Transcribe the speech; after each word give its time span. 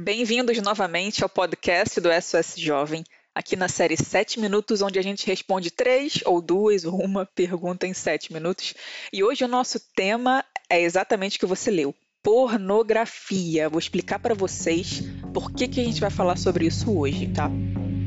Bem-vindos 0.00 0.56
novamente 0.62 1.24
ao 1.24 1.28
podcast 1.28 2.00
do 2.00 2.08
SOS 2.08 2.54
Jovem, 2.56 3.02
aqui 3.34 3.56
na 3.56 3.66
série 3.66 3.96
7 3.96 4.38
Minutos, 4.38 4.80
onde 4.80 4.96
a 4.96 5.02
gente 5.02 5.26
responde 5.26 5.72
três 5.72 6.20
ou 6.24 6.40
duas 6.40 6.84
ou 6.84 6.94
uma 7.00 7.26
pergunta 7.26 7.84
em 7.84 7.92
7 7.92 8.32
minutos. 8.32 8.74
E 9.12 9.24
hoje 9.24 9.44
o 9.44 9.48
nosso 9.48 9.80
tema 9.96 10.44
é 10.70 10.80
exatamente 10.80 11.36
o 11.36 11.40
que 11.40 11.46
você 11.46 11.68
leu: 11.72 11.92
pornografia. 12.22 13.68
Vou 13.68 13.80
explicar 13.80 14.20
para 14.20 14.36
vocês 14.36 15.02
por 15.34 15.50
que, 15.50 15.66
que 15.66 15.80
a 15.80 15.84
gente 15.84 16.00
vai 16.00 16.10
falar 16.10 16.36
sobre 16.36 16.66
isso 16.66 16.96
hoje, 16.96 17.26
tá? 17.32 17.50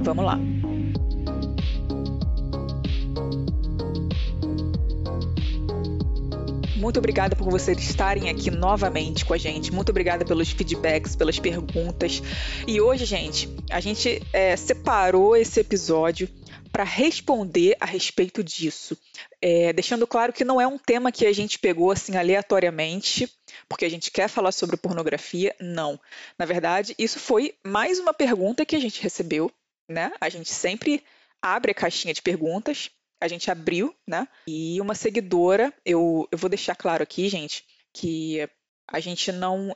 Vamos 0.01 0.23
lá. 0.23 0.39
Muito 6.81 6.97
obrigada 6.97 7.35
por 7.35 7.47
vocês 7.47 7.77
estarem 7.77 8.27
aqui 8.27 8.49
novamente 8.49 9.23
com 9.23 9.35
a 9.35 9.37
gente. 9.37 9.71
Muito 9.71 9.89
obrigada 9.89 10.25
pelos 10.25 10.49
feedbacks, 10.49 11.15
pelas 11.15 11.37
perguntas. 11.37 12.23
E 12.67 12.81
hoje, 12.81 13.05
gente, 13.05 13.47
a 13.69 13.79
gente 13.79 14.19
é, 14.33 14.55
separou 14.55 15.37
esse 15.37 15.59
episódio 15.59 16.27
para 16.71 16.83
responder 16.83 17.77
a 17.79 17.85
respeito 17.85 18.43
disso. 18.43 18.97
É, 19.39 19.71
deixando 19.71 20.07
claro 20.07 20.33
que 20.33 20.43
não 20.43 20.59
é 20.59 20.65
um 20.65 20.79
tema 20.79 21.11
que 21.11 21.27
a 21.27 21.31
gente 21.31 21.59
pegou 21.59 21.91
assim 21.91 22.17
aleatoriamente, 22.17 23.31
porque 23.69 23.85
a 23.85 23.89
gente 23.89 24.09
quer 24.09 24.27
falar 24.27 24.51
sobre 24.51 24.75
pornografia. 24.75 25.55
Não. 25.61 25.99
Na 26.35 26.45
verdade, 26.45 26.95
isso 26.97 27.19
foi 27.19 27.53
mais 27.63 27.99
uma 27.99 28.11
pergunta 28.11 28.65
que 28.65 28.75
a 28.75 28.81
gente 28.81 29.03
recebeu, 29.03 29.51
né? 29.87 30.11
A 30.19 30.29
gente 30.29 30.51
sempre 30.51 31.03
abre 31.39 31.73
a 31.73 31.75
caixinha 31.75 32.11
de 32.11 32.23
perguntas 32.23 32.89
a 33.21 33.27
gente 33.27 33.51
abriu, 33.51 33.95
né? 34.05 34.27
E 34.47 34.81
uma 34.81 34.95
seguidora, 34.95 35.71
eu, 35.85 36.27
eu 36.31 36.37
vou 36.37 36.49
deixar 36.49 36.75
claro 36.75 37.03
aqui, 37.03 37.29
gente, 37.29 37.63
que 37.93 38.49
a 38.91 38.99
gente 38.99 39.31
não, 39.31 39.75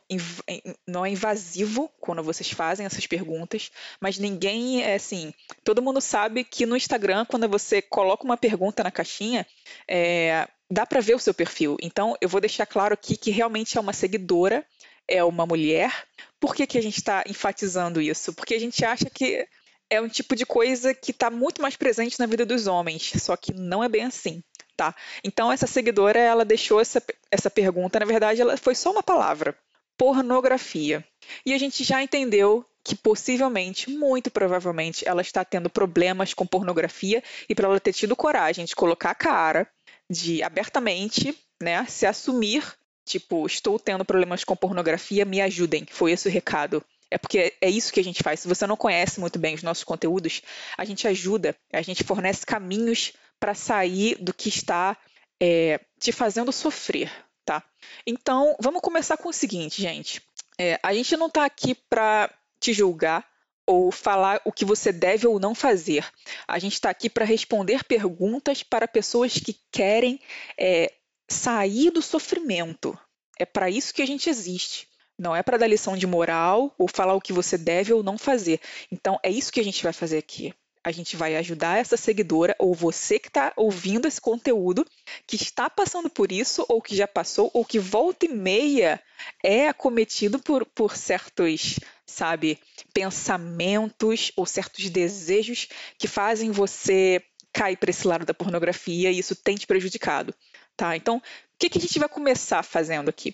não 0.85 1.05
é 1.05 1.09
invasivo 1.09 1.89
quando 2.01 2.21
vocês 2.21 2.49
fazem 2.51 2.85
essas 2.85 3.07
perguntas, 3.07 3.71
mas 4.01 4.17
ninguém 4.17 4.83
é 4.83 4.95
assim. 4.95 5.33
Todo 5.63 5.81
mundo 5.81 6.01
sabe 6.01 6.43
que 6.43 6.65
no 6.65 6.75
Instagram, 6.75 7.23
quando 7.25 7.47
você 7.47 7.81
coloca 7.81 8.25
uma 8.25 8.35
pergunta 8.35 8.83
na 8.83 8.91
caixinha, 8.91 9.47
é, 9.87 10.47
dá 10.69 10.85
para 10.85 10.99
ver 10.99 11.15
o 11.15 11.19
seu 11.19 11.33
perfil. 11.33 11.77
Então, 11.81 12.17
eu 12.19 12.27
vou 12.27 12.41
deixar 12.41 12.65
claro 12.65 12.93
aqui 12.93 13.15
que 13.15 13.31
realmente 13.31 13.77
é 13.77 13.81
uma 13.81 13.93
seguidora, 13.93 14.65
é 15.07 15.23
uma 15.23 15.45
mulher. 15.45 15.93
Por 16.39 16.53
que, 16.53 16.67
que 16.67 16.77
a 16.77 16.83
gente 16.83 16.97
está 16.97 17.23
enfatizando 17.27 18.01
isso? 18.01 18.33
Porque 18.33 18.53
a 18.53 18.59
gente 18.59 18.83
acha 18.83 19.09
que 19.09 19.47
é 19.89 20.01
um 20.01 20.07
tipo 20.07 20.35
de 20.35 20.45
coisa 20.45 20.93
que 20.93 21.11
está 21.11 21.29
muito 21.29 21.61
mais 21.61 21.75
presente 21.75 22.19
na 22.19 22.25
vida 22.25 22.45
dos 22.45 22.67
homens, 22.67 23.13
só 23.21 23.35
que 23.35 23.53
não 23.53 23.83
é 23.83 23.89
bem 23.89 24.03
assim, 24.03 24.43
tá? 24.75 24.95
Então 25.23 25.51
essa 25.51 25.67
seguidora 25.67 26.19
ela 26.19 26.45
deixou 26.45 26.79
essa, 26.79 27.01
essa 27.31 27.49
pergunta, 27.49 27.99
na 27.99 28.05
verdade 28.05 28.41
ela 28.41 28.57
foi 28.57 28.75
só 28.75 28.91
uma 28.91 29.03
palavra, 29.03 29.57
pornografia. 29.97 31.05
E 31.45 31.53
a 31.53 31.57
gente 31.57 31.83
já 31.83 32.01
entendeu 32.01 32.65
que 32.83 32.95
possivelmente, 32.95 33.89
muito 33.89 34.29
provavelmente, 34.29 35.07
ela 35.07 35.21
está 35.21 35.43
tendo 35.43 35.69
problemas 35.69 36.35
com 36.35 36.45
pornografia 36.45 37.23
e 37.49 37.55
para 37.55 37.67
ela 37.67 37.79
ter 37.79 37.93
tido 37.93 38.15
coragem 38.15 38.63
de 38.63 38.75
colocar 38.75 39.09
a 39.09 39.15
cara, 39.15 39.67
de 40.07 40.43
abertamente, 40.43 41.35
né, 41.61 41.83
se 41.87 42.05
assumir, 42.05 42.63
tipo, 43.03 43.45
estou 43.47 43.79
tendo 43.79 44.05
problemas 44.05 44.43
com 44.43 44.55
pornografia, 44.55 45.25
me 45.25 45.41
ajudem. 45.41 45.85
Foi 45.89 46.11
esse 46.11 46.27
o 46.27 46.31
recado. 46.31 46.83
É 47.09 47.17
porque 47.17 47.53
é 47.61 47.69
isso 47.69 47.93
que 47.93 47.99
a 47.99 48.03
gente 48.03 48.23
faz. 48.23 48.39
Se 48.39 48.47
você 48.47 48.65
não 48.65 48.75
conhece 48.75 49.19
muito 49.19 49.37
bem 49.37 49.55
os 49.55 49.63
nossos 49.63 49.83
conteúdos, 49.83 50.41
a 50.77 50.83
gente 50.83 51.07
ajuda, 51.07 51.55
a 51.71 51.81
gente 51.81 52.03
fornece 52.03 52.45
caminhos 52.45 53.13
para 53.39 53.53
sair 53.53 54.15
do 54.15 54.33
que 54.33 54.49
está 54.49 54.97
é, 55.41 55.79
te 55.99 56.11
fazendo 56.11 56.51
sofrer, 56.51 57.11
tá? 57.45 57.63
Então, 58.05 58.55
vamos 58.59 58.81
começar 58.81 59.17
com 59.17 59.29
o 59.29 59.33
seguinte, 59.33 59.81
gente. 59.81 60.21
É, 60.57 60.79
a 60.81 60.93
gente 60.93 61.15
não 61.17 61.27
está 61.27 61.45
aqui 61.45 61.75
para 61.75 62.33
te 62.59 62.73
julgar 62.73 63.27
ou 63.67 63.91
falar 63.91 64.41
o 64.45 64.51
que 64.51 64.63
você 64.63 64.91
deve 64.91 65.27
ou 65.27 65.39
não 65.39 65.55
fazer. 65.55 66.05
A 66.47 66.59
gente 66.59 66.73
está 66.73 66.89
aqui 66.89 67.09
para 67.09 67.25
responder 67.25 67.83
perguntas 67.83 68.63
para 68.63 68.87
pessoas 68.87 69.33
que 69.33 69.59
querem 69.71 70.19
é, 70.57 70.93
sair 71.29 71.91
do 71.91 72.01
sofrimento. 72.01 72.97
É 73.39 73.45
para 73.45 73.69
isso 73.69 73.93
que 73.93 74.01
a 74.01 74.07
gente 74.07 74.29
existe. 74.29 74.87
Não 75.17 75.35
é 75.35 75.41
para 75.41 75.57
dar 75.57 75.67
lição 75.67 75.95
de 75.95 76.05
moral 76.05 76.73
ou 76.77 76.87
falar 76.87 77.13
o 77.13 77.21
que 77.21 77.31
você 77.31 77.57
deve 77.57 77.93
ou 77.93 78.03
não 78.03 78.17
fazer. 78.17 78.59
Então, 78.91 79.19
é 79.23 79.29
isso 79.29 79.51
que 79.51 79.59
a 79.59 79.63
gente 79.63 79.81
vai 79.81 79.93
fazer 79.93 80.17
aqui. 80.17 80.53
A 80.83 80.91
gente 80.91 81.15
vai 81.15 81.35
ajudar 81.37 81.79
essa 81.79 81.97
seguidora 81.97 82.55
ou 82.59 82.75
você 82.75 83.17
que 83.17 83.29
está 83.29 83.51
ouvindo 83.55 84.07
esse 84.07 84.21
conteúdo, 84.21 84.85
que 85.25 85.35
está 85.35 85.67
passando 85.67 86.11
por 86.11 86.31
isso, 86.31 86.63
ou 86.69 86.79
que 86.79 86.95
já 86.95 87.07
passou, 87.07 87.49
ou 87.55 87.65
que 87.65 87.79
volta 87.79 88.27
e 88.27 88.29
meia 88.29 89.01
é 89.43 89.67
acometido 89.67 90.37
por, 90.37 90.63
por 90.63 90.95
certos, 90.95 91.79
sabe, 92.05 92.59
pensamentos 92.93 94.31
ou 94.35 94.45
certos 94.45 94.87
desejos 94.91 95.69
que 95.97 96.07
fazem 96.07 96.51
você 96.51 97.23
cair 97.51 97.77
para 97.77 97.89
esse 97.89 98.05
lado 98.05 98.25
da 98.25 98.33
pornografia 98.33 99.09
e 99.09 99.17
isso 99.17 99.35
tem 99.35 99.55
te 99.55 99.65
prejudicado. 99.65 100.35
Tá? 100.77 100.95
Então, 100.95 101.17
o 101.17 101.21
que, 101.57 101.69
que 101.69 101.77
a 101.77 101.81
gente 101.81 101.97
vai 101.97 102.09
começar 102.09 102.61
fazendo 102.61 103.09
aqui? 103.09 103.33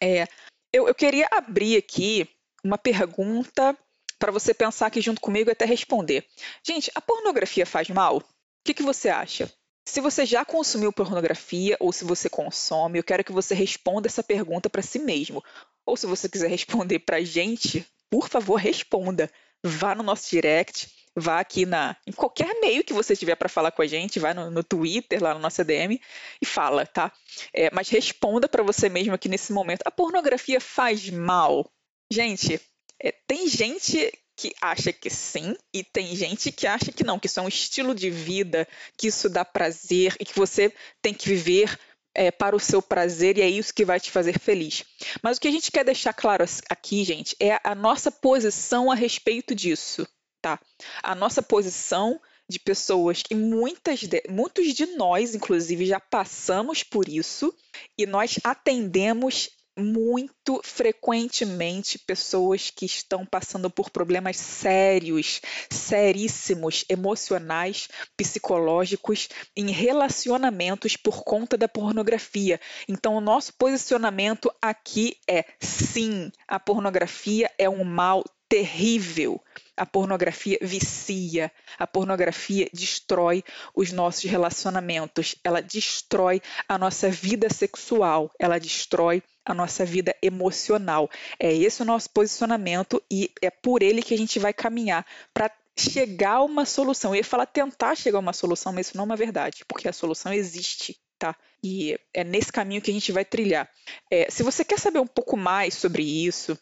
É, 0.00 0.26
eu, 0.72 0.88
eu 0.88 0.94
queria 0.94 1.28
abrir 1.30 1.76
aqui 1.76 2.28
uma 2.64 2.78
pergunta 2.78 3.76
para 4.18 4.32
você 4.32 4.54
pensar 4.54 4.86
aqui 4.86 5.00
junto 5.00 5.20
comigo 5.20 5.50
e 5.50 5.52
até 5.52 5.64
responder. 5.64 6.24
Gente, 6.64 6.90
a 6.94 7.00
pornografia 7.00 7.66
faz 7.66 7.88
mal? 7.88 8.18
O 8.18 8.24
que, 8.64 8.74
que 8.74 8.82
você 8.82 9.08
acha? 9.08 9.52
Se 9.84 10.00
você 10.00 10.24
já 10.24 10.44
consumiu 10.44 10.92
pornografia 10.92 11.76
ou 11.80 11.92
se 11.92 12.04
você 12.04 12.30
consome, 12.30 12.98
eu 12.98 13.04
quero 13.04 13.24
que 13.24 13.32
você 13.32 13.54
responda 13.54 14.06
essa 14.06 14.22
pergunta 14.22 14.70
para 14.70 14.80
si 14.80 15.00
mesmo. 15.00 15.42
Ou 15.84 15.96
se 15.96 16.06
você 16.06 16.28
quiser 16.28 16.46
responder 16.50 17.00
para 17.00 17.16
a 17.16 17.24
gente, 17.24 17.84
por 18.08 18.28
favor, 18.28 18.56
responda. 18.56 19.30
Vá 19.64 19.94
no 19.94 20.02
nosso 20.02 20.30
direct, 20.30 20.88
vá 21.16 21.40
aqui 21.40 21.66
na 21.66 21.96
em 22.06 22.12
qualquer 22.12 22.58
meio 22.60 22.84
que 22.84 22.92
você 22.92 23.14
tiver 23.14 23.36
para 23.36 23.48
falar 23.48 23.70
com 23.70 23.82
a 23.82 23.86
gente, 23.86 24.18
vai 24.18 24.34
no, 24.34 24.50
no, 24.50 24.64
Twitter, 24.64 25.22
lá 25.22 25.34
no 25.34 25.40
nosso 25.40 25.62
DM 25.64 26.00
e 26.40 26.46
fala, 26.46 26.86
tá? 26.86 27.12
É, 27.52 27.70
mas 27.72 27.88
responda 27.88 28.48
para 28.48 28.62
você 28.62 28.88
mesmo 28.88 29.14
aqui 29.14 29.28
nesse 29.28 29.52
momento. 29.52 29.82
A 29.84 29.90
pornografia 29.90 30.60
faz 30.60 31.08
mal? 31.10 31.70
Gente, 32.10 32.60
é, 33.00 33.12
tem 33.26 33.46
gente 33.48 34.12
que 34.36 34.54
acha 34.60 34.92
que 34.92 35.10
sim 35.10 35.54
e 35.72 35.84
tem 35.84 36.16
gente 36.16 36.50
que 36.50 36.66
acha 36.66 36.90
que 36.90 37.04
não, 37.04 37.18
que 37.18 37.26
isso 37.26 37.38
é 37.38 37.42
um 37.42 37.48
estilo 37.48 37.94
de 37.94 38.10
vida, 38.10 38.66
que 38.96 39.06
isso 39.08 39.28
dá 39.28 39.44
prazer 39.44 40.16
e 40.18 40.24
que 40.24 40.34
você 40.34 40.72
tem 41.02 41.12
que 41.12 41.28
viver 41.28 41.78
é, 42.14 42.30
para 42.30 42.56
o 42.56 42.60
seu 42.60 42.80
prazer 42.80 43.38
e 43.38 43.42
é 43.42 43.48
isso 43.48 43.74
que 43.74 43.84
vai 43.84 44.00
te 44.00 44.10
fazer 44.10 44.38
feliz. 44.38 44.84
Mas 45.22 45.36
o 45.36 45.40
que 45.40 45.48
a 45.48 45.52
gente 45.52 45.70
quer 45.70 45.84
deixar 45.84 46.12
claro 46.12 46.44
aqui, 46.68 47.04
gente, 47.04 47.36
é 47.38 47.60
a 47.62 47.74
nossa 47.74 48.10
posição 48.10 48.90
a 48.90 48.94
respeito 48.94 49.54
disso 49.54 50.06
tá? 50.42 50.60
A 51.02 51.14
nossa 51.14 51.40
posição 51.40 52.20
de 52.48 52.58
pessoas 52.58 53.22
que 53.22 53.34
muitas 53.34 54.00
de, 54.00 54.22
muitos 54.28 54.74
de 54.74 54.84
nós, 54.86 55.34
inclusive, 55.34 55.86
já 55.86 56.00
passamos 56.00 56.82
por 56.82 57.08
isso 57.08 57.54
e 57.96 58.04
nós 58.04 58.38
atendemos 58.44 59.48
muito 59.78 60.60
frequentemente 60.62 61.98
pessoas 61.98 62.70
que 62.70 62.84
estão 62.84 63.24
passando 63.24 63.70
por 63.70 63.88
problemas 63.88 64.36
sérios, 64.36 65.40
seríssimos, 65.70 66.84
emocionais, 66.88 67.88
psicológicos, 68.14 69.28
em 69.56 69.70
relacionamentos 69.70 70.96
por 70.96 71.24
conta 71.24 71.56
da 71.56 71.68
pornografia. 71.68 72.60
Então, 72.86 73.14
o 73.14 73.20
nosso 73.20 73.54
posicionamento 73.54 74.52
aqui 74.60 75.16
é: 75.26 75.44
sim, 75.58 76.30
a 76.46 76.60
pornografia 76.60 77.50
é 77.58 77.68
um 77.68 77.84
mal 77.84 78.22
terrível. 78.46 79.42
A 79.82 79.86
pornografia 79.86 80.58
vicia, 80.62 81.50
a 81.76 81.88
pornografia 81.88 82.68
destrói 82.72 83.42
os 83.74 83.90
nossos 83.90 84.22
relacionamentos, 84.22 85.34
ela 85.42 85.60
destrói 85.60 86.40
a 86.68 86.78
nossa 86.78 87.10
vida 87.10 87.52
sexual, 87.52 88.30
ela 88.38 88.60
destrói 88.60 89.24
a 89.44 89.52
nossa 89.52 89.84
vida 89.84 90.14
emocional. 90.22 91.10
É 91.36 91.52
esse 91.52 91.82
o 91.82 91.84
nosso 91.84 92.08
posicionamento 92.10 93.02
e 93.10 93.32
é 93.42 93.50
por 93.50 93.82
ele 93.82 94.04
que 94.04 94.14
a 94.14 94.16
gente 94.16 94.38
vai 94.38 94.52
caminhar 94.52 95.04
para 95.34 95.50
chegar 95.76 96.34
a 96.34 96.44
uma 96.44 96.64
solução. 96.64 97.10
Eu 97.10 97.16
ia 97.16 97.24
falar 97.24 97.46
tentar 97.46 97.96
chegar 97.96 98.18
a 98.18 98.20
uma 98.20 98.32
solução, 98.32 98.72
mas 98.72 98.86
isso 98.86 98.96
não 98.96 99.02
é 99.02 99.06
uma 99.06 99.16
verdade, 99.16 99.64
porque 99.66 99.88
a 99.88 99.92
solução 99.92 100.32
existe. 100.32 100.96
Tá? 101.18 101.34
E 101.60 101.98
é 102.14 102.22
nesse 102.22 102.52
caminho 102.52 102.80
que 102.80 102.90
a 102.92 102.94
gente 102.94 103.10
vai 103.10 103.24
trilhar. 103.24 103.68
É, 104.08 104.30
se 104.30 104.44
você 104.44 104.64
quer 104.64 104.78
saber 104.78 105.00
um 105.00 105.08
pouco 105.08 105.36
mais 105.36 105.74
sobre 105.74 106.04
isso, 106.04 106.56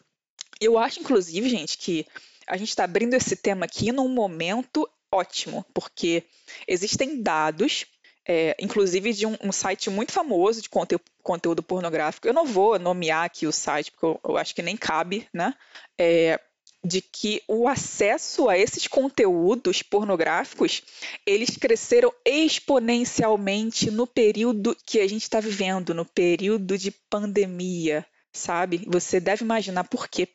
eu 0.59 0.79
acho, 0.79 0.99
inclusive, 0.99 1.47
gente, 1.47 1.77
que 1.77 2.07
a 2.51 2.57
gente 2.57 2.67
está 2.67 2.83
abrindo 2.83 3.13
esse 3.13 3.37
tema 3.37 3.63
aqui 3.63 3.93
num 3.93 4.09
momento 4.09 4.85
ótimo, 5.09 5.65
porque 5.73 6.25
existem 6.67 7.21
dados, 7.21 7.85
é, 8.27 8.57
inclusive 8.59 9.13
de 9.13 9.25
um, 9.25 9.37
um, 9.41 9.53
site 9.53 9.89
muito 9.89 10.11
famoso 10.11 10.61
de 10.61 10.69
conte 10.69 10.99
conteúdo 11.23 11.63
pornográfico. 11.63 12.27
Eu 12.27 12.33
não 12.33 12.45
vou 12.45 12.77
nomear 12.77 13.23
aqui 13.23 13.47
o 13.47 13.53
site, 13.53 13.89
porque 13.91 14.05
eu, 14.05 14.19
eu 14.25 14.37
acho 14.37 14.53
que 14.53 14.61
nem 14.61 14.75
cabe, 14.75 15.25
né? 15.33 15.53
É, 15.97 16.41
de 16.83 17.01
que 17.01 17.41
o 17.47 17.69
acesso 17.69 18.49
a 18.49 18.57
esses 18.57 18.85
conteúdos 18.85 19.81
pornográficos 19.81 20.81
eles 21.25 21.55
cresceram 21.55 22.11
exponencialmente 22.25 23.89
no 23.89 24.05
período 24.05 24.75
que 24.85 24.99
a 24.99 25.07
gente 25.07 25.21
está 25.21 25.39
vivendo, 25.39 25.93
no 25.93 26.03
período 26.03 26.77
de 26.77 26.91
pandemia, 27.09 28.05
sabe? 28.33 28.83
Você 28.87 29.19
deve 29.19 29.43
imaginar 29.43 29.83
por 29.85 30.07
quê. 30.07 30.27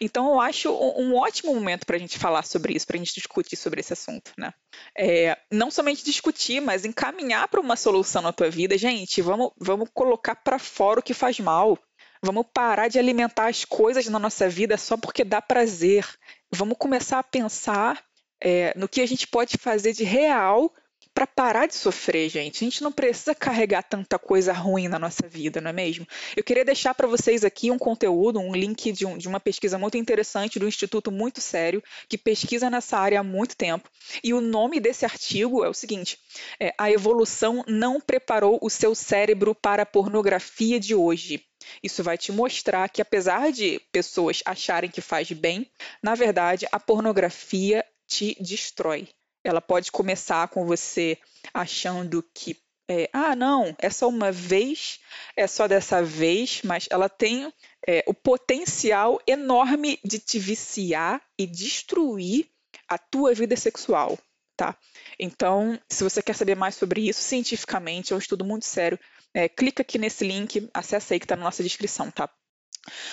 Então, 0.00 0.26
eu 0.32 0.40
acho 0.40 0.70
um 0.70 1.14
ótimo 1.16 1.54
momento 1.54 1.86
para 1.86 1.96
a 1.96 1.98
gente 1.98 2.18
falar 2.18 2.42
sobre 2.44 2.74
isso, 2.74 2.86
para 2.86 2.96
a 2.96 2.98
gente 2.98 3.14
discutir 3.14 3.56
sobre 3.56 3.80
esse 3.80 3.92
assunto, 3.92 4.32
né? 4.36 4.52
É, 4.96 5.36
não 5.50 5.70
somente 5.70 6.04
discutir, 6.04 6.60
mas 6.60 6.84
encaminhar 6.84 7.48
para 7.48 7.60
uma 7.60 7.76
solução 7.76 8.22
na 8.22 8.32
tua 8.32 8.50
vida. 8.50 8.76
Gente, 8.76 9.22
vamos, 9.22 9.50
vamos 9.58 9.88
colocar 9.92 10.36
para 10.36 10.58
fora 10.58 11.00
o 11.00 11.02
que 11.02 11.14
faz 11.14 11.38
mal. 11.40 11.78
Vamos 12.22 12.46
parar 12.52 12.88
de 12.88 12.98
alimentar 12.98 13.48
as 13.48 13.64
coisas 13.64 14.06
na 14.06 14.18
nossa 14.18 14.48
vida 14.48 14.76
só 14.76 14.96
porque 14.96 15.24
dá 15.24 15.42
prazer. 15.42 16.06
Vamos 16.52 16.76
começar 16.78 17.18
a 17.18 17.24
pensar 17.24 18.02
é, 18.40 18.72
no 18.76 18.88
que 18.88 19.00
a 19.00 19.06
gente 19.06 19.26
pode 19.26 19.56
fazer 19.56 19.92
de 19.92 20.04
real 20.04 20.72
para 21.14 21.26
parar 21.26 21.66
de 21.66 21.74
sofrer, 21.74 22.28
gente. 22.28 22.64
A 22.64 22.64
gente 22.64 22.82
não 22.82 22.92
precisa 22.92 23.34
carregar 23.34 23.82
tanta 23.82 24.18
coisa 24.18 24.52
ruim 24.52 24.88
na 24.88 24.98
nossa 24.98 25.26
vida, 25.28 25.60
não 25.60 25.70
é 25.70 25.72
mesmo? 25.72 26.06
Eu 26.36 26.42
queria 26.42 26.64
deixar 26.64 26.94
para 26.94 27.06
vocês 27.06 27.44
aqui 27.44 27.70
um 27.70 27.78
conteúdo, 27.78 28.38
um 28.40 28.54
link 28.54 28.92
de, 28.92 29.06
um, 29.06 29.18
de, 29.18 29.28
uma 29.28 29.40
pesquisa 29.40 29.78
muito 29.78 29.96
interessante 29.96 30.58
do 30.58 30.66
Instituto 30.66 31.10
Muito 31.10 31.40
Sério, 31.40 31.82
que 32.08 32.16
pesquisa 32.16 32.70
nessa 32.70 32.98
área 32.98 33.20
há 33.20 33.24
muito 33.24 33.56
tempo. 33.56 33.88
E 34.22 34.32
o 34.32 34.40
nome 34.40 34.80
desse 34.80 35.04
artigo 35.04 35.64
é 35.64 35.68
o 35.68 35.74
seguinte: 35.74 36.18
é, 36.58 36.74
A 36.78 36.90
evolução 36.90 37.64
não 37.66 38.00
preparou 38.00 38.58
o 38.62 38.70
seu 38.70 38.94
cérebro 38.94 39.54
para 39.54 39.82
a 39.82 39.86
pornografia 39.86 40.80
de 40.80 40.94
hoje. 40.94 41.44
Isso 41.82 42.02
vai 42.02 42.18
te 42.18 42.32
mostrar 42.32 42.88
que, 42.88 43.00
apesar 43.00 43.52
de 43.52 43.80
pessoas 43.92 44.42
acharem 44.44 44.90
que 44.90 45.00
faz 45.00 45.30
bem, 45.30 45.70
na 46.02 46.14
verdade, 46.14 46.66
a 46.72 46.80
pornografia 46.80 47.84
te 48.06 48.36
destrói. 48.40 49.08
Ela 49.44 49.60
pode 49.60 49.90
começar 49.90 50.48
com 50.48 50.64
você 50.64 51.18
achando 51.52 52.24
que, 52.34 52.56
é, 52.88 53.08
ah, 53.12 53.34
não, 53.34 53.74
é 53.78 53.90
só 53.90 54.08
uma 54.08 54.30
vez, 54.30 55.00
é 55.36 55.46
só 55.46 55.66
dessa 55.66 56.02
vez, 56.02 56.62
mas 56.62 56.86
ela 56.90 57.08
tem 57.08 57.52
é, 57.86 58.04
o 58.06 58.14
potencial 58.14 59.20
enorme 59.26 59.98
de 60.04 60.18
te 60.18 60.38
viciar 60.38 61.20
e 61.38 61.46
destruir 61.46 62.48
a 62.88 62.98
tua 62.98 63.34
vida 63.34 63.56
sexual, 63.56 64.18
tá? 64.56 64.76
Então, 65.18 65.78
se 65.88 66.04
você 66.04 66.22
quer 66.22 66.34
saber 66.34 66.54
mais 66.54 66.74
sobre 66.74 67.08
isso 67.08 67.20
cientificamente, 67.20 68.12
é 68.12 68.16
um 68.16 68.18
estudo 68.18 68.44
muito 68.44 68.66
sério, 68.66 68.98
é, 69.34 69.48
clica 69.48 69.82
aqui 69.82 69.98
nesse 69.98 70.24
link, 70.24 70.68
acessa 70.74 71.14
aí 71.14 71.20
que 71.20 71.24
está 71.24 71.36
na 71.36 71.44
nossa 71.44 71.62
descrição, 71.62 72.10
tá? 72.10 72.28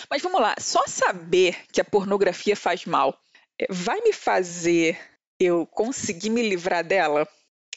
Mas 0.09 0.21
vamos 0.21 0.41
lá, 0.41 0.55
só 0.59 0.85
saber 0.87 1.55
que 1.71 1.79
a 1.79 1.85
pornografia 1.85 2.55
faz 2.55 2.85
mal 2.85 3.17
é, 3.59 3.67
vai 3.69 4.01
me 4.01 4.13
fazer 4.13 4.97
eu 5.39 5.65
conseguir 5.65 6.29
me 6.29 6.41
livrar 6.41 6.83
dela? 6.83 7.27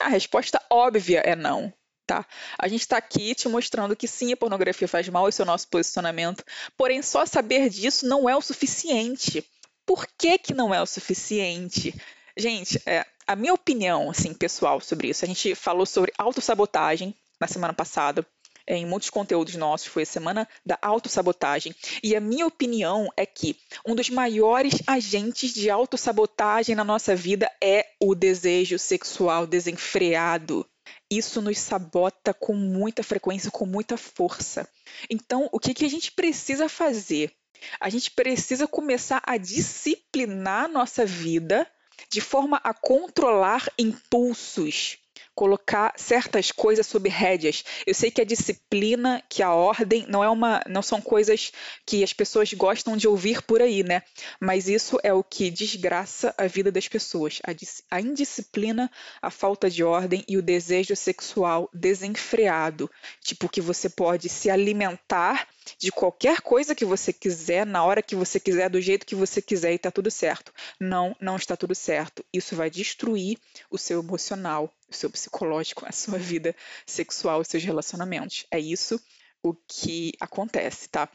A 0.01 0.09
resposta 0.09 0.61
óbvia 0.71 1.21
é 1.21 1.37
não. 1.37 1.73
Tá? 2.07 2.27
A 2.59 2.67
gente 2.67 2.81
está 2.81 2.97
aqui 2.97 3.35
te 3.35 3.49
mostrando 3.49 3.95
que 3.95 4.09
sim, 4.09 4.33
a 4.33 4.37
pornografia 4.37 4.89
faz 4.89 5.09
mal, 5.09 5.29
esse 5.29 5.41
é 5.41 5.45
o 5.45 5.47
nosso 5.47 5.69
posicionamento. 5.69 6.45
Porém, 6.77 7.01
só 7.01 7.25
saber 7.25 7.69
disso 7.69 8.07
não 8.07 8.29
é 8.29 8.37
o 8.37 8.43
suficiente. 8.43 9.47
Por 9.87 10.07
que, 10.19 10.37
que 10.39 10.53
não 10.53 10.75
é 10.75 10.83
o 10.83 10.87
suficiente? 10.87 11.95
Gente, 12.37 12.81
é, 12.87 13.07
a 13.27 13.37
minha 13.37 13.55
opinião, 13.55 14.11
assim, 14.11 14.35
pessoal, 14.35 14.81
sobre 14.81 15.09
isso, 15.09 15.25
a 15.25 15.29
gente 15.29 15.55
falou 15.55 15.87
sobre 15.87 16.13
autossabotagem 16.19 17.15
na 17.41 17.47
semana 17.47 17.73
passada 17.73 18.27
em 18.67 18.87
muitos 18.87 19.11
conteúdos 19.11 19.55
nossos, 19.55 19.87
foi 19.87 20.03
a 20.03 20.07
semana 20.07 20.49
da 20.65 20.79
autossabotagem. 20.81 21.75
E 22.03 22.15
a 22.15 22.21
minha 22.21 22.47
opinião 22.47 23.09
é 23.17 23.27
que 23.27 23.57
um 23.87 23.95
dos 23.95 24.11
maiores 24.11 24.83
agentes 24.87 25.53
de 25.53 25.71
autossabotagem 25.71 26.75
na 26.75 26.85
nossa 26.85 27.15
vida 27.15 27.51
é 27.63 27.87
o 28.01 28.15
desejo 28.15 28.79
sexual 28.79 29.47
desenfreado. 29.47 30.67
Isso 31.11 31.41
nos 31.43 31.59
sabota 31.59 32.33
com 32.33 32.55
muita 32.55 33.03
frequência, 33.03 33.51
com 33.51 33.67
muita 33.67 33.97
força. 33.97 34.69
Então, 35.11 35.49
o 35.53 35.59
que, 35.59 35.75
que 35.75 35.85
a 35.85 35.91
gente 35.91 36.13
precisa 36.13 36.69
fazer? 36.69 37.33
A 37.79 37.89
gente 37.89 38.11
precisa 38.11 38.67
começar 38.67 39.23
a 39.25 39.37
disciplinar 39.37 40.69
nossa 40.69 41.05
vida 41.07 41.71
de 42.11 42.21
forma 42.21 42.61
a 42.65 42.75
controlar 42.75 43.71
impulsos 43.79 44.99
colocar 45.35 45.93
certas 45.97 46.51
coisas 46.53 46.87
sob 46.87 47.09
rédeas. 47.09 47.65
Eu 47.87 47.95
sei 47.95 48.11
que 48.11 48.21
a 48.21 48.25
disciplina, 48.25 49.23
que 49.29 49.43
a 49.43 49.53
ordem 49.53 50.05
não 50.09 50.23
é 50.23 50.29
uma, 50.29 50.63
não 50.69 50.83
são 50.83 51.01
coisas 51.01 51.53
que 51.87 52.03
as 52.05 52.13
pessoas 52.13 52.53
gostam 52.53 52.97
de 52.97 53.09
ouvir 53.09 53.43
por 53.43 53.63
aí, 53.63 53.83
né? 53.83 54.03
Mas 54.41 54.69
isso 54.69 54.99
é 55.03 55.13
o 55.13 55.25
que 55.25 55.51
desgraça 55.51 56.35
a 56.37 56.47
vida 56.47 56.71
das 56.71 56.89
pessoas. 56.89 57.41
A, 57.47 57.97
a 57.97 58.01
indisciplina, 58.01 58.91
a 59.21 59.31
falta 59.31 59.71
de 59.71 59.83
ordem 59.83 60.25
e 60.29 60.37
o 60.37 60.43
desejo 60.43 60.95
sexual 60.95 61.69
desenfreado, 61.73 62.91
tipo 63.23 63.49
que 63.49 63.61
você 63.61 63.89
pode 63.89 64.29
se 64.29 64.51
alimentar 64.51 65.49
de 65.79 65.91
qualquer 65.91 66.41
coisa 66.41 66.75
que 66.75 66.85
você 66.85 67.13
quiser, 67.13 67.67
na 67.67 67.85
hora 67.85 68.03
que 68.03 68.15
você 68.15 68.39
quiser, 68.39 68.69
do 68.69 68.81
jeito 68.81 69.07
que 69.07 69.15
você 69.15 69.41
quiser 69.41 69.73
e 69.73 69.79
tá 69.79 69.91
tudo 69.91 70.11
certo. 70.11 70.53
Não, 70.81 71.17
não 71.21 71.37
está 71.37 71.57
tudo 71.57 71.75
certo. 71.75 72.25
Isso 72.33 72.57
vai 72.57 72.71
destruir 72.71 73.39
o 73.71 73.79
seu 73.79 74.01
emocional, 74.01 74.73
o 74.89 74.95
seu 74.95 75.11
psicológico, 75.11 75.85
a 75.89 75.93
sua 75.93 76.19
vida 76.19 76.55
sexual, 76.87 77.41
os 77.41 77.49
seus 77.49 77.65
relacionamentos. 77.65 78.47
É 78.51 78.59
isso 78.59 79.01
o 79.43 79.55
que 79.55 80.13
acontece, 80.21 80.89
tá? 80.89 81.09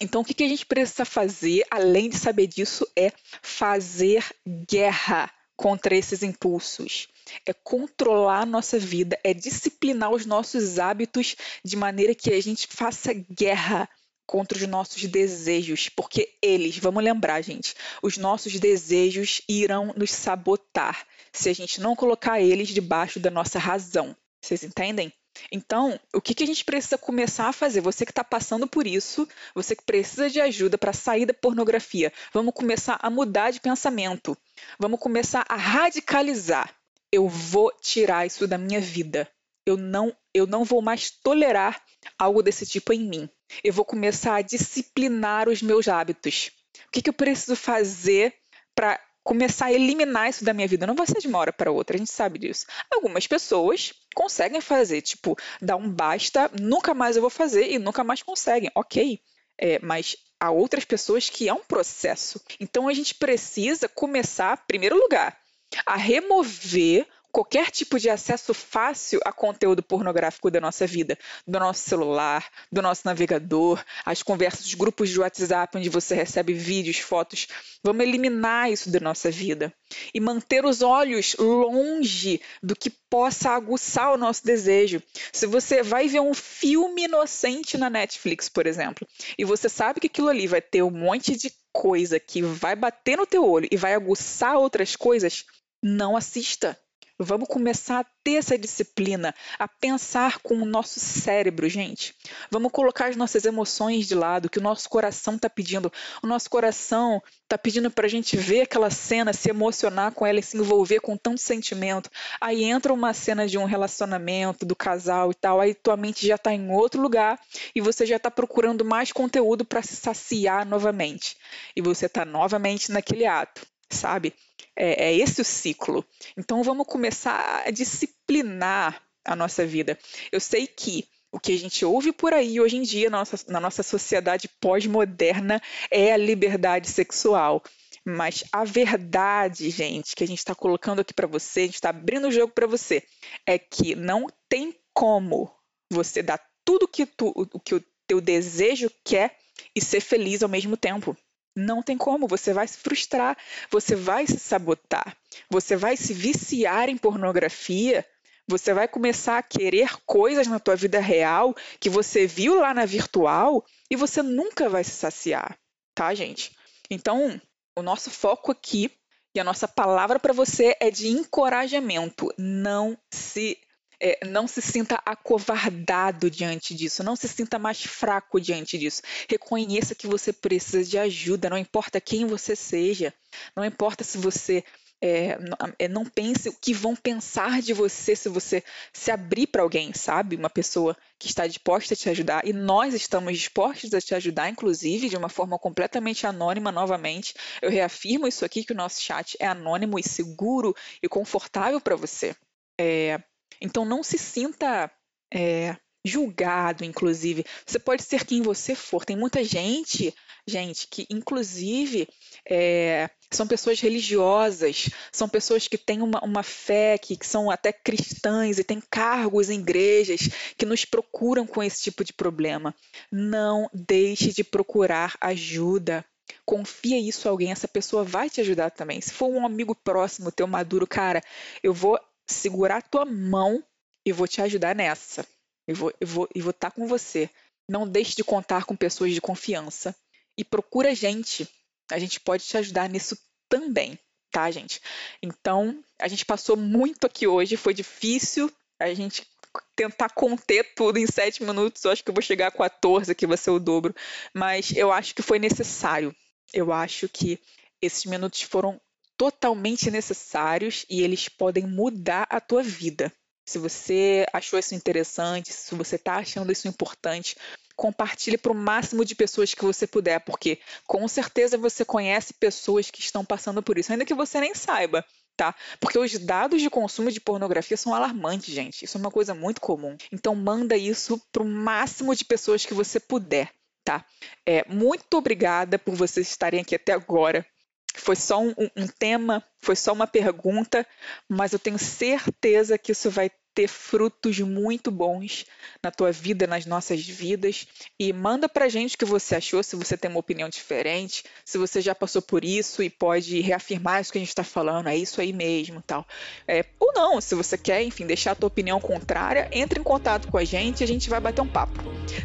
Então, 0.00 0.20
o 0.20 0.24
que 0.24 0.44
a 0.44 0.48
gente 0.48 0.64
precisa 0.64 1.04
fazer, 1.04 1.64
além 1.70 2.08
de 2.08 2.16
saber 2.16 2.46
disso, 2.46 2.86
é 2.96 3.12
fazer 3.42 4.24
guerra 4.68 5.30
contra 5.58 5.96
esses 5.96 6.22
impulsos. 6.22 7.08
É 7.44 7.52
controlar 7.52 8.42
a 8.42 8.46
nossa 8.46 8.78
vida, 8.78 9.18
é 9.24 9.34
disciplinar 9.34 10.12
os 10.12 10.24
nossos 10.24 10.78
hábitos 10.78 11.34
de 11.64 11.76
maneira 11.76 12.14
que 12.14 12.32
a 12.32 12.40
gente 12.40 12.68
faça 12.68 13.12
guerra 13.12 13.90
contra 14.24 14.56
os 14.56 14.66
nossos 14.68 15.02
desejos, 15.04 15.88
porque 15.88 16.36
eles, 16.40 16.78
vamos 16.78 17.02
lembrar, 17.02 17.42
gente, 17.42 17.74
os 18.02 18.16
nossos 18.16 18.60
desejos 18.60 19.42
irão 19.48 19.92
nos 19.96 20.12
sabotar 20.12 21.04
se 21.32 21.48
a 21.48 21.52
gente 21.52 21.80
não 21.80 21.96
colocar 21.96 22.40
eles 22.40 22.68
debaixo 22.68 23.18
da 23.18 23.30
nossa 23.30 23.58
razão. 23.58 24.16
Vocês 24.40 24.62
entendem? 24.62 25.12
Então, 25.50 25.98
o 26.12 26.20
que, 26.20 26.34
que 26.34 26.44
a 26.44 26.46
gente 26.46 26.64
precisa 26.64 26.98
começar 26.98 27.48
a 27.48 27.52
fazer? 27.52 27.80
Você 27.80 28.04
que 28.04 28.12
está 28.12 28.24
passando 28.24 28.66
por 28.66 28.86
isso, 28.86 29.28
você 29.54 29.74
que 29.74 29.84
precisa 29.84 30.28
de 30.28 30.40
ajuda 30.40 30.76
para 30.76 30.92
sair 30.92 31.26
da 31.26 31.34
pornografia, 31.34 32.12
vamos 32.32 32.54
começar 32.54 32.98
a 33.00 33.10
mudar 33.10 33.50
de 33.50 33.60
pensamento. 33.60 34.36
Vamos 34.78 35.00
começar 35.00 35.44
a 35.48 35.56
radicalizar. 35.56 36.74
Eu 37.10 37.28
vou 37.28 37.72
tirar 37.80 38.26
isso 38.26 38.46
da 38.46 38.58
minha 38.58 38.80
vida. 38.80 39.28
Eu 39.64 39.76
não, 39.76 40.14
eu 40.32 40.46
não 40.46 40.64
vou 40.64 40.80
mais 40.80 41.10
tolerar 41.10 41.82
algo 42.18 42.42
desse 42.42 42.66
tipo 42.66 42.92
em 42.92 43.00
mim. 43.00 43.28
Eu 43.62 43.72
vou 43.72 43.84
começar 43.84 44.36
a 44.36 44.42
disciplinar 44.42 45.48
os 45.48 45.62
meus 45.62 45.88
hábitos. 45.88 46.50
O 46.86 46.90
que, 46.90 47.02
que 47.02 47.10
eu 47.10 47.14
preciso 47.14 47.56
fazer 47.56 48.34
para 48.74 49.00
começar 49.28 49.66
a 49.66 49.72
eliminar 49.72 50.30
isso 50.30 50.42
da 50.42 50.54
minha 50.54 50.66
vida. 50.66 50.86
Não 50.86 50.94
vai 50.94 51.06
ser 51.06 51.20
de 51.20 51.28
uma 51.28 51.38
hora 51.38 51.52
para 51.52 51.70
outra, 51.70 51.94
a 51.94 51.98
gente 51.98 52.10
sabe 52.10 52.38
disso. 52.38 52.64
Algumas 52.90 53.26
pessoas 53.26 53.92
conseguem 54.14 54.58
fazer, 54.58 55.02
tipo, 55.02 55.36
dar 55.60 55.76
um 55.76 55.86
basta, 55.86 56.50
nunca 56.58 56.94
mais 56.94 57.14
eu 57.14 57.20
vou 57.20 57.28
fazer 57.28 57.70
e 57.70 57.78
nunca 57.78 58.02
mais 58.02 58.22
conseguem, 58.22 58.70
ok. 58.74 59.20
É, 59.60 59.78
mas 59.80 60.16
há 60.40 60.50
outras 60.50 60.86
pessoas 60.86 61.28
que 61.28 61.46
é 61.46 61.52
um 61.52 61.62
processo. 61.62 62.40
Então 62.58 62.88
a 62.88 62.94
gente 62.94 63.14
precisa 63.16 63.86
começar, 63.86 64.58
em 64.62 64.66
primeiro 64.66 64.96
lugar, 64.96 65.38
a 65.84 65.94
remover 65.94 67.06
qualquer 67.32 67.70
tipo 67.70 67.98
de 67.98 68.08
acesso 68.08 68.54
fácil 68.54 69.20
a 69.24 69.32
conteúdo 69.32 69.82
pornográfico 69.82 70.50
da 70.50 70.60
nossa 70.60 70.86
vida, 70.86 71.18
do 71.46 71.58
nosso 71.58 71.88
celular, 71.88 72.48
do 72.70 72.82
nosso 72.82 73.02
navegador, 73.04 73.82
as 74.04 74.22
conversas, 74.22 74.66
os 74.66 74.74
grupos 74.74 75.10
de 75.10 75.20
WhatsApp 75.20 75.76
onde 75.76 75.88
você 75.88 76.14
recebe 76.14 76.52
vídeos, 76.52 76.98
fotos. 76.98 77.46
Vamos 77.82 78.02
eliminar 78.02 78.70
isso 78.70 78.90
da 78.90 79.00
nossa 79.00 79.30
vida 79.30 79.72
e 80.12 80.20
manter 80.20 80.64
os 80.64 80.82
olhos 80.82 81.36
longe 81.38 82.40
do 82.62 82.74
que 82.74 82.90
possa 82.90 83.50
aguçar 83.50 84.12
o 84.12 84.18
nosso 84.18 84.44
desejo. 84.44 85.02
Se 85.32 85.46
você 85.46 85.82
vai 85.82 86.08
ver 86.08 86.20
um 86.20 86.34
filme 86.34 87.04
inocente 87.04 87.78
na 87.78 87.88
Netflix, 87.88 88.48
por 88.48 88.66
exemplo, 88.66 89.06
e 89.38 89.44
você 89.44 89.68
sabe 89.68 90.00
que 90.00 90.06
aquilo 90.06 90.28
ali 90.28 90.46
vai 90.46 90.60
ter 90.60 90.82
um 90.82 90.90
monte 90.90 91.36
de 91.36 91.52
coisa 91.72 92.18
que 92.18 92.42
vai 92.42 92.74
bater 92.74 93.16
no 93.16 93.26
teu 93.26 93.48
olho 93.48 93.68
e 93.70 93.76
vai 93.76 93.94
aguçar 93.94 94.56
outras 94.56 94.96
coisas, 94.96 95.44
não 95.82 96.16
assista 96.16 96.78
Vamos 97.20 97.48
começar 97.48 97.98
a 97.98 98.06
ter 98.22 98.34
essa 98.34 98.56
disciplina, 98.56 99.34
a 99.58 99.66
pensar 99.66 100.38
com 100.38 100.54
o 100.54 100.64
nosso 100.64 101.00
cérebro, 101.00 101.68
gente. 101.68 102.14
Vamos 102.48 102.70
colocar 102.70 103.08
as 103.08 103.16
nossas 103.16 103.44
emoções 103.44 104.06
de 104.06 104.14
lado, 104.14 104.48
que 104.48 104.60
o 104.60 104.62
nosso 104.62 104.88
coração 104.88 105.34
está 105.34 105.50
pedindo. 105.50 105.92
O 106.22 106.28
nosso 106.28 106.48
coração 106.48 107.20
está 107.42 107.58
pedindo 107.58 107.90
para 107.90 108.06
a 108.06 108.08
gente 108.08 108.36
ver 108.36 108.60
aquela 108.60 108.88
cena, 108.88 109.32
se 109.32 109.50
emocionar 109.50 110.12
com 110.12 110.24
ela 110.24 110.38
e 110.38 110.42
se 110.44 110.56
envolver 110.56 111.00
com 111.00 111.16
tanto 111.16 111.40
sentimento. 111.40 112.08
Aí 112.40 112.62
entra 112.62 112.92
uma 112.92 113.12
cena 113.12 113.48
de 113.48 113.58
um 113.58 113.64
relacionamento, 113.64 114.64
do 114.64 114.76
casal 114.76 115.32
e 115.32 115.34
tal, 115.34 115.60
aí 115.60 115.74
tua 115.74 115.96
mente 115.96 116.24
já 116.24 116.36
está 116.36 116.54
em 116.54 116.70
outro 116.70 117.02
lugar 117.02 117.36
e 117.74 117.80
você 117.80 118.06
já 118.06 118.16
está 118.16 118.30
procurando 118.30 118.84
mais 118.84 119.10
conteúdo 119.10 119.64
para 119.64 119.82
se 119.82 119.96
saciar 119.96 120.64
novamente. 120.64 121.36
E 121.74 121.82
você 121.82 122.06
está 122.06 122.24
novamente 122.24 122.92
naquele 122.92 123.26
ato, 123.26 123.66
sabe? 123.90 124.34
É, 124.76 125.08
é 125.08 125.16
esse 125.16 125.40
o 125.40 125.44
ciclo. 125.44 126.04
Então 126.36 126.62
vamos 126.62 126.86
começar 126.86 127.62
a 127.66 127.70
disciplinar 127.70 129.02
a 129.24 129.36
nossa 129.36 129.66
vida. 129.66 129.98
Eu 130.32 130.40
sei 130.40 130.66
que 130.66 131.08
O 131.30 131.38
que 131.38 131.52
a 131.52 131.58
gente 131.58 131.84
ouve 131.84 132.10
por 132.10 132.32
aí 132.32 132.58
hoje 132.58 132.76
em 132.76 132.82
dia 132.82 133.10
na 133.10 133.18
nossa, 133.18 133.36
na 133.48 133.60
nossa 133.60 133.82
sociedade 133.82 134.48
pós-moderna 134.60 135.60
é 135.90 136.12
a 136.12 136.16
liberdade 136.16 136.88
sexual. 136.88 137.62
Mas 138.04 138.44
a 138.50 138.64
verdade, 138.64 139.68
gente, 139.68 140.16
que 140.16 140.24
a 140.24 140.26
gente 140.26 140.38
está 140.38 140.54
colocando 140.54 141.00
aqui 141.00 141.12
para 141.12 141.26
você, 141.26 141.60
a 141.60 141.64
gente 141.64 141.74
está 141.74 141.90
abrindo 141.90 142.28
o 142.28 142.32
jogo 142.32 142.52
para 142.54 142.66
você, 142.66 143.02
é 143.46 143.58
que 143.58 143.94
não 143.94 144.26
tem 144.48 144.74
como 144.94 145.54
você 145.92 146.22
dar 146.22 146.40
tudo 146.64 146.88
que 146.88 147.04
tu, 147.04 147.32
o 147.36 147.60
que 147.60 147.74
o 147.74 147.84
teu 148.06 148.20
desejo 148.20 148.90
quer 149.04 149.36
e 149.74 149.82
ser 149.82 150.00
feliz 150.00 150.42
ao 150.42 150.48
mesmo 150.48 150.76
tempo. 150.76 151.14
Não 151.58 151.82
tem 151.82 151.98
como, 151.98 152.28
você 152.28 152.52
vai 152.52 152.68
se 152.68 152.78
frustrar, 152.78 153.36
você 153.68 153.96
vai 153.96 154.28
se 154.28 154.38
sabotar, 154.38 155.16
você 155.50 155.74
vai 155.74 155.96
se 155.96 156.14
viciar 156.14 156.88
em 156.88 156.96
pornografia, 156.96 158.06
você 158.46 158.72
vai 158.72 158.86
começar 158.86 159.38
a 159.38 159.42
querer 159.42 159.96
coisas 160.06 160.46
na 160.46 160.60
tua 160.60 160.76
vida 160.76 161.00
real 161.00 161.52
que 161.80 161.90
você 161.90 162.28
viu 162.28 162.60
lá 162.60 162.72
na 162.72 162.84
virtual 162.84 163.66
e 163.90 163.96
você 163.96 164.22
nunca 164.22 164.68
vai 164.68 164.84
se 164.84 164.92
saciar, 164.92 165.58
tá, 165.96 166.14
gente? 166.14 166.56
Então, 166.88 167.40
o 167.76 167.82
nosso 167.82 168.08
foco 168.08 168.52
aqui 168.52 168.92
e 169.34 169.40
a 169.40 169.44
nossa 169.44 169.66
palavra 169.66 170.20
para 170.20 170.32
você 170.32 170.76
é 170.78 170.92
de 170.92 171.08
encorajamento. 171.08 172.32
Não 172.38 172.96
se 173.12 173.58
é, 174.00 174.26
não 174.26 174.46
se 174.46 174.62
sinta 174.62 175.00
acovardado 175.04 176.30
diante 176.30 176.74
disso, 176.74 177.02
não 177.02 177.16
se 177.16 177.28
sinta 177.28 177.58
mais 177.58 177.82
fraco 177.82 178.40
diante 178.40 178.78
disso. 178.78 179.02
Reconheça 179.28 179.94
que 179.94 180.06
você 180.06 180.32
precisa 180.32 180.84
de 180.84 180.98
ajuda, 180.98 181.50
não 181.50 181.58
importa 181.58 182.00
quem 182.00 182.26
você 182.26 182.54
seja, 182.54 183.12
não 183.56 183.64
importa 183.64 184.04
se 184.04 184.18
você 184.18 184.64
é, 185.00 185.38
é, 185.78 185.86
não 185.86 186.04
pense 186.04 186.48
o 186.48 186.56
que 186.60 186.74
vão 186.74 186.96
pensar 186.96 187.62
de 187.62 187.72
você 187.72 188.16
se 188.16 188.28
você 188.28 188.64
se 188.92 189.10
abrir 189.10 189.46
para 189.46 189.62
alguém, 189.62 189.92
sabe? 189.94 190.36
Uma 190.36 190.50
pessoa 190.50 190.96
que 191.18 191.28
está 191.28 191.46
disposta 191.46 191.94
a 191.94 191.96
te 191.96 192.10
ajudar. 192.10 192.46
E 192.46 192.52
nós 192.52 192.94
estamos 192.94 193.32
dispostos 193.32 193.94
a 193.94 194.00
te 194.00 194.14
ajudar, 194.14 194.48
inclusive, 194.48 195.08
de 195.08 195.16
uma 195.16 195.28
forma 195.28 195.58
completamente 195.58 196.26
anônima, 196.26 196.72
novamente. 196.72 197.34
Eu 197.62 197.70
reafirmo 197.70 198.26
isso 198.26 198.44
aqui, 198.44 198.64
que 198.64 198.72
o 198.72 198.76
nosso 198.76 199.00
chat 199.00 199.36
é 199.38 199.46
anônimo 199.46 199.98
e 199.98 200.02
seguro 200.02 200.74
e 201.02 201.08
confortável 201.08 201.80
para 201.80 201.94
você. 201.94 202.34
É, 202.80 203.20
então 203.60 203.84
não 203.84 204.02
se 204.02 204.18
sinta 204.18 204.90
é, 205.32 205.76
julgado, 206.04 206.84
inclusive. 206.84 207.44
Você 207.66 207.78
pode 207.78 208.02
ser 208.02 208.24
quem 208.24 208.42
você 208.42 208.74
for. 208.74 209.04
Tem 209.04 209.16
muita 209.16 209.44
gente, 209.44 210.14
gente, 210.46 210.86
que 210.88 211.06
inclusive 211.10 212.08
é, 212.48 213.10
são 213.30 213.46
pessoas 213.46 213.80
religiosas, 213.80 214.88
são 215.12 215.28
pessoas 215.28 215.68
que 215.68 215.76
têm 215.76 216.02
uma, 216.02 216.24
uma 216.24 216.42
fé, 216.42 216.96
que, 216.96 217.16
que 217.16 217.26
são 217.26 217.50
até 217.50 217.72
cristãs 217.72 218.58
e 218.58 218.64
têm 218.64 218.80
cargos 218.90 219.50
em 219.50 219.60
igrejas 219.60 220.28
que 220.56 220.66
nos 220.66 220.84
procuram 220.84 221.46
com 221.46 221.62
esse 221.62 221.82
tipo 221.82 222.02
de 222.02 222.12
problema. 222.12 222.74
Não 223.12 223.68
deixe 223.72 224.32
de 224.32 224.42
procurar 224.42 225.14
ajuda. 225.20 226.04
Confia 226.44 226.98
isso 226.98 227.26
a 227.26 227.30
alguém, 227.30 227.52
essa 227.52 227.68
pessoa 227.68 228.04
vai 228.04 228.28
te 228.28 228.40
ajudar 228.40 228.70
também. 228.70 229.00
Se 229.00 229.12
for 229.12 229.28
um 229.28 229.46
amigo 229.46 229.74
próximo, 229.74 230.32
teu 230.32 230.46
maduro, 230.46 230.86
cara, 230.86 231.22
eu 231.62 231.72
vou 231.72 231.98
segurar 232.28 232.82
tua 232.82 233.04
mão 233.04 233.62
e 234.04 234.12
vou 234.12 234.28
te 234.28 234.40
ajudar 234.40 234.74
nessa. 234.74 235.26
Eu 235.66 235.74
vou 235.74 235.90
estar 235.90 236.06
vou, 236.06 236.28
eu 236.34 236.42
vou 236.42 236.52
tá 236.52 236.70
com 236.70 236.86
você. 236.86 237.28
Não 237.68 237.86
deixe 237.86 238.16
de 238.16 238.24
contar 238.24 238.64
com 238.64 238.74
pessoas 238.74 239.12
de 239.12 239.20
confiança. 239.20 239.94
E 240.36 240.44
procura 240.44 240.94
gente 240.94 241.48
a 241.90 241.98
gente 241.98 242.20
pode 242.20 242.44
te 242.44 242.56
ajudar 242.56 242.88
nisso 242.88 243.16
também, 243.48 243.98
tá, 244.30 244.50
gente? 244.50 244.80
Então, 245.22 245.82
a 245.98 246.06
gente 246.06 246.24
passou 246.24 246.56
muito 246.56 247.06
aqui 247.06 247.26
hoje, 247.26 247.56
foi 247.56 247.72
difícil 247.72 248.52
a 248.78 248.92
gente 248.92 249.26
tentar 249.74 250.10
conter 250.10 250.74
tudo 250.74 250.98
em 250.98 251.06
sete 251.06 251.42
minutos. 251.42 251.82
Eu 251.84 251.90
acho 251.90 252.04
que 252.04 252.10
eu 252.10 252.14
vou 252.14 252.22
chegar 252.22 252.48
a 252.48 252.50
14, 252.50 253.14
que 253.14 253.26
vai 253.26 253.36
ser 253.36 253.50
o 253.50 253.58
dobro, 253.58 253.94
mas 254.34 254.72
eu 254.76 254.92
acho 254.92 255.14
que 255.14 255.22
foi 255.22 255.38
necessário. 255.38 256.14
Eu 256.52 256.72
acho 256.72 257.08
que 257.08 257.40
esses 257.80 258.04
minutos 258.04 258.42
foram 258.42 258.80
totalmente 259.18 259.90
necessários 259.90 260.86
e 260.88 261.02
eles 261.02 261.28
podem 261.28 261.66
mudar 261.66 262.26
a 262.30 262.40
tua 262.40 262.62
vida. 262.62 263.12
Se 263.44 263.58
você 263.58 264.24
achou 264.32 264.58
isso 264.58 264.74
interessante, 264.74 265.52
se 265.52 265.74
você 265.74 265.96
está 265.96 266.16
achando 266.16 266.52
isso 266.52 266.68
importante, 266.68 267.34
compartilhe 267.74 268.38
para 268.38 268.52
o 268.52 268.54
máximo 268.54 269.04
de 269.04 269.14
pessoas 269.14 269.54
que 269.54 269.64
você 269.64 269.86
puder, 269.86 270.20
porque 270.20 270.60
com 270.86 271.06
certeza 271.08 271.58
você 271.58 271.84
conhece 271.84 272.34
pessoas 272.34 272.90
que 272.90 273.00
estão 273.00 273.24
passando 273.24 273.62
por 273.62 273.78
isso, 273.78 273.90
ainda 273.90 274.04
que 274.04 274.14
você 274.14 274.38
nem 274.38 274.54
saiba. 274.54 275.04
Tá? 275.36 275.54
Porque 275.78 275.96
os 275.96 276.18
dados 276.18 276.60
de 276.60 276.68
consumo 276.68 277.12
de 277.12 277.20
pornografia 277.20 277.76
são 277.76 277.94
alarmantes, 277.94 278.52
gente. 278.52 278.84
Isso 278.84 278.98
é 278.98 279.00
uma 279.00 279.10
coisa 279.10 279.34
muito 279.34 279.60
comum. 279.60 279.96
Então 280.10 280.34
manda 280.34 280.76
isso 280.76 281.20
para 281.30 281.44
o 281.44 281.46
máximo 281.46 282.14
de 282.14 282.24
pessoas 282.24 282.66
que 282.66 282.74
você 282.74 282.98
puder, 282.98 283.48
tá? 283.84 284.04
É, 284.44 284.64
muito 284.68 285.16
obrigada 285.16 285.78
por 285.78 285.94
vocês 285.94 286.28
estarem 286.28 286.60
aqui 286.60 286.74
até 286.74 286.92
agora. 286.92 287.46
Foi 287.94 288.16
só 288.16 288.40
um, 288.40 288.54
um 288.76 288.86
tema, 288.86 289.42
foi 289.60 289.74
só 289.74 289.92
uma 289.92 290.06
pergunta, 290.06 290.86
mas 291.28 291.52
eu 291.52 291.58
tenho 291.58 291.78
certeza 291.78 292.78
que 292.78 292.92
isso 292.92 293.10
vai 293.10 293.30
ter 293.58 293.66
frutos 293.66 294.38
muito 294.38 294.88
bons 294.88 295.44
na 295.82 295.90
tua 295.90 296.12
vida, 296.12 296.46
nas 296.46 296.64
nossas 296.64 297.04
vidas. 297.04 297.66
E 297.98 298.12
manda 298.12 298.48
pra 298.48 298.68
gente 298.68 298.94
o 298.94 298.98
que 298.98 299.04
você 299.04 299.34
achou, 299.34 299.64
se 299.64 299.74
você 299.74 299.96
tem 299.96 300.08
uma 300.08 300.20
opinião 300.20 300.48
diferente, 300.48 301.24
se 301.44 301.58
você 301.58 301.80
já 301.80 301.92
passou 301.92 302.22
por 302.22 302.44
isso 302.44 302.84
e 302.84 302.88
pode 302.88 303.40
reafirmar 303.40 304.00
isso 304.00 304.12
que 304.12 304.18
a 304.18 304.20
gente 304.20 304.28
está 304.28 304.44
falando, 304.44 304.88
é 304.88 304.96
isso 304.96 305.20
aí 305.20 305.32
mesmo 305.32 305.82
tal. 305.82 306.06
É, 306.46 306.64
ou 306.78 306.92
não, 306.94 307.20
se 307.20 307.34
você 307.34 307.58
quer, 307.58 307.82
enfim, 307.82 308.06
deixar 308.06 308.30
a 308.30 308.36
tua 308.36 308.46
opinião 308.46 308.80
contrária, 308.80 309.48
entre 309.50 309.80
em 309.80 309.82
contato 309.82 310.28
com 310.28 310.38
a 310.38 310.44
gente 310.44 310.80
e 310.80 310.84
a 310.84 310.86
gente 310.86 311.10
vai 311.10 311.18
bater 311.18 311.40
um 311.40 311.48
papo. 311.48 311.82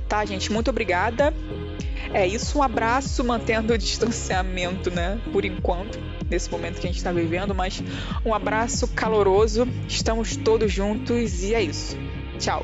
Tá, 0.08 0.24
gente? 0.26 0.52
Muito 0.52 0.70
obrigada. 0.70 1.34
É 2.14 2.28
isso, 2.28 2.60
um 2.60 2.64
abraço, 2.64 3.24
mantendo 3.24 3.74
o 3.74 3.78
distanciamento, 3.78 4.92
né? 4.92 5.20
Por 5.32 5.44
enquanto, 5.44 5.98
nesse 6.30 6.50
momento 6.52 6.80
que 6.80 6.86
a 6.86 6.90
gente 6.90 6.98
está 6.98 7.12
vivendo, 7.12 7.56
mas 7.56 7.82
um 8.24 8.36
abraço 8.36 8.88
caloroso. 8.90 9.68
Estamos 9.88 10.38
todos 10.38 10.72
juntos 10.72 11.44
e 11.44 11.56
é 11.56 11.62
isso. 11.64 11.98
Tchau. 12.38 12.64